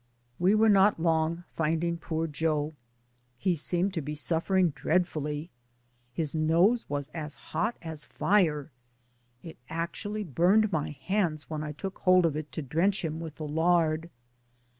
[0.39, 2.73] We were not long finding poor Joe.
[3.37, 5.51] He seemed to be suffering dreadfully.
[6.11, 8.71] His nose was as hot as fire.
[9.43, 13.19] It actually burned my hands when I took hold of it to drench him 246
[13.19, 13.21] DAYS ON THE ROAD.
[13.21, 14.09] with the lard.